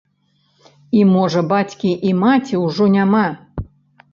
[0.99, 3.25] І можа бацькі і маці ўжо няма.